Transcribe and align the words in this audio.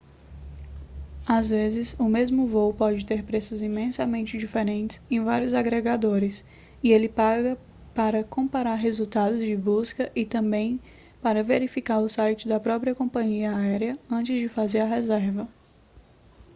às 1.27 1.49
vezes 1.51 1.95
o 1.99 2.05
mesmo 2.05 2.47
voo 2.47 2.73
pode 2.73 3.05
ter 3.05 3.23
preços 3.23 3.61
imensamente 3.61 4.35
diferentes 4.35 4.99
em 5.11 5.21
vários 5.23 5.53
agregadores 5.53 6.43
e 6.81 6.91
ele 6.91 7.07
paga 7.07 7.55
para 7.93 8.23
comparar 8.23 8.73
resultados 8.73 9.41
de 9.45 9.55
busca 9.55 10.11
e 10.15 10.25
também 10.25 10.79
para 11.21 11.43
verificar 11.43 11.99
o 11.99 12.09
site 12.09 12.47
da 12.47 12.59
própria 12.59 12.95
companhia 12.95 13.51
área 13.51 13.95
antes 14.09 14.39
de 14.41 14.49
fazer 14.49 14.79
a 14.79 14.85
reserva 14.87 15.47